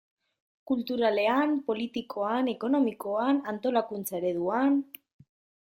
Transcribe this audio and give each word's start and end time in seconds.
Kulturalean, 0.69 1.53
politikoan, 1.67 2.49
ekonomikoan, 2.55 3.45
antolakuntza 3.53 4.21
ereduan... 4.23 4.83